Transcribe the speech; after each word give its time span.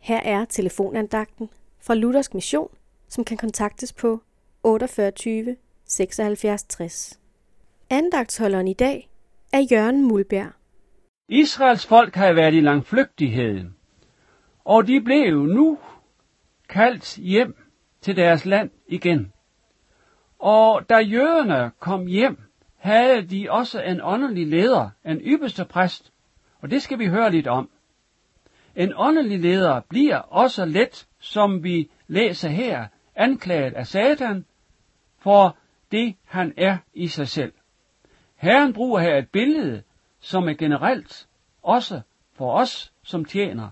Her 0.00 0.20
er 0.20 0.44
telefonandagten 0.44 1.50
fra 1.80 1.94
Luthersk 1.94 2.34
Mission, 2.34 2.68
som 3.08 3.24
kan 3.24 3.36
kontaktes 3.36 3.92
på 3.92 4.22
48 4.62 5.56
76 5.84 6.62
60. 6.62 7.20
Andagtsholderen 7.90 8.68
i 8.68 8.74
dag 8.74 9.10
er 9.52 9.66
Jørgen 9.72 10.08
Mulberg. 10.08 10.52
Israels 11.28 11.86
folk 11.86 12.14
har 12.14 12.32
været 12.32 12.54
i 12.54 12.60
langflygtighed, 12.60 13.64
og 14.64 14.86
de 14.86 15.00
blev 15.00 15.46
nu 15.46 15.78
kaldt 16.68 17.16
hjem 17.16 17.56
til 18.00 18.16
deres 18.16 18.44
land 18.44 18.70
igen. 18.88 19.32
Og 20.38 20.88
da 20.90 20.96
jøderne 20.96 21.70
kom 21.78 22.06
hjem, 22.06 22.38
havde 22.76 23.22
de 23.22 23.46
også 23.50 23.82
en 23.82 24.00
åndelig 24.02 24.46
leder, 24.46 24.90
en 25.06 25.18
ypperste 25.18 25.64
præst, 25.64 26.12
og 26.60 26.70
det 26.70 26.82
skal 26.82 26.98
vi 26.98 27.06
høre 27.06 27.30
lidt 27.30 27.46
om. 27.46 27.70
En 28.76 28.92
åndelig 28.96 29.40
leder 29.40 29.80
bliver 29.88 30.16
også 30.16 30.64
let, 30.64 31.08
som 31.18 31.64
vi 31.64 31.90
læser 32.08 32.48
her, 32.48 32.86
anklaget 33.16 33.72
af 33.74 33.86
Satan 33.86 34.44
for 35.18 35.56
det, 35.92 36.16
han 36.24 36.54
er 36.56 36.78
i 36.94 37.06
sig 37.06 37.28
selv. 37.28 37.52
Herren 38.36 38.72
bruger 38.72 39.00
her 39.00 39.18
et 39.18 39.28
billede, 39.28 39.82
som 40.20 40.48
er 40.48 40.54
generelt 40.54 41.28
også 41.62 42.00
for 42.32 42.52
os 42.52 42.92
som 43.02 43.24
tjener. 43.24 43.68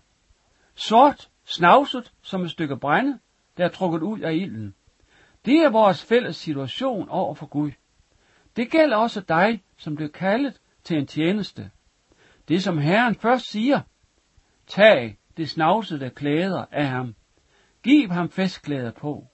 Sort, 0.74 1.28
snavset 1.44 2.12
som 2.22 2.42
et 2.42 2.50
stykke 2.50 2.76
brænde, 2.76 3.18
der 3.56 3.64
er 3.64 3.68
trukket 3.68 4.02
ud 4.02 4.20
af 4.20 4.34
ilden. 4.34 4.74
Det 5.44 5.54
er 5.54 5.70
vores 5.70 6.04
fælles 6.04 6.36
situation 6.36 7.08
over 7.08 7.34
for 7.34 7.46
Gud. 7.46 7.70
Det 8.56 8.70
gælder 8.70 8.96
også 8.96 9.20
dig, 9.20 9.62
som 9.76 9.94
blev 9.94 10.12
kaldet 10.12 10.60
til 10.84 10.98
en 10.98 11.06
tjeneste. 11.06 11.70
Det 12.48 12.62
som 12.62 12.78
Herren 12.78 13.14
først 13.14 13.50
siger, 13.50 13.80
tag 14.68 15.18
det 15.36 15.50
snavsede 15.50 16.10
klæder 16.10 16.64
af 16.72 16.86
ham. 16.86 17.14
Giv 17.82 18.10
ham 18.10 18.30
festklæder 18.30 18.90
på. 18.90 19.26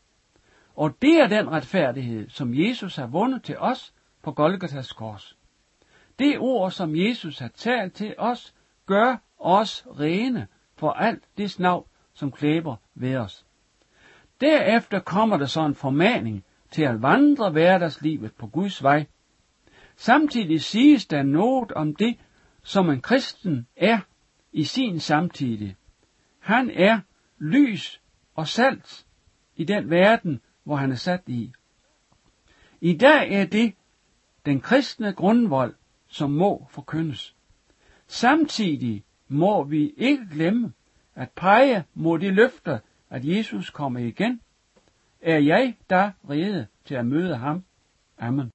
Og 0.74 1.02
det 1.02 1.20
er 1.20 1.26
den 1.26 1.50
retfærdighed, 1.50 2.28
som 2.28 2.54
Jesus 2.54 2.96
har 2.96 3.06
vundet 3.06 3.42
til 3.42 3.58
os 3.58 3.94
på 4.22 4.32
Golgatas 4.32 4.92
kors. 4.92 5.38
Det 6.18 6.38
ord, 6.38 6.70
som 6.70 6.96
Jesus 6.96 7.38
har 7.38 7.48
talt 7.48 7.94
til 7.94 8.14
os, 8.18 8.54
gør 8.86 9.16
os 9.38 9.86
rene 10.00 10.46
for 10.76 10.90
alt 10.90 11.24
det 11.38 11.50
snav, 11.50 11.86
som 12.14 12.32
klæber 12.32 12.76
ved 12.94 13.16
os. 13.16 13.46
Derefter 14.40 15.00
kommer 15.00 15.36
der 15.36 15.46
så 15.46 15.66
en 15.66 15.74
formaning 15.74 16.44
til 16.70 16.82
at 16.82 17.02
vandre 17.02 17.50
hverdagslivet 17.50 18.32
på 18.34 18.46
Guds 18.46 18.82
vej. 18.82 19.06
Samtidig 19.96 20.60
siges 20.60 21.06
der 21.06 21.22
noget 21.22 21.72
om 21.72 21.96
det, 21.96 22.16
som 22.62 22.90
en 22.90 23.00
kristen 23.00 23.66
er 23.76 23.98
i 24.54 24.64
sin 24.64 25.00
samtid. 25.00 25.74
Han 26.38 26.70
er 26.70 27.00
lys 27.38 28.00
og 28.34 28.48
salt 28.48 29.06
i 29.56 29.64
den 29.64 29.90
verden, 29.90 30.40
hvor 30.64 30.76
han 30.76 30.90
er 30.92 30.96
sat 30.96 31.22
i. 31.26 31.52
I 32.80 32.96
dag 32.96 33.32
er 33.32 33.46
det 33.46 33.74
den 34.46 34.60
kristne 34.60 35.12
grundvold, 35.12 35.74
som 36.08 36.30
må 36.30 36.66
forkyndes. 36.70 37.36
Samtidig 38.06 39.04
må 39.28 39.64
vi 39.64 39.94
ikke 39.96 40.28
glemme 40.32 40.72
at 41.14 41.30
pege 41.30 41.84
mod 41.94 42.18
de 42.18 42.30
løfter, 42.30 42.78
at 43.10 43.24
Jesus 43.24 43.70
kommer 43.70 44.00
igen. 44.00 44.40
Er 45.20 45.38
jeg 45.38 45.76
da 45.90 46.12
rede 46.30 46.66
til 46.84 46.94
at 46.94 47.06
møde 47.06 47.36
ham? 47.36 47.64
Amen. 48.18 48.52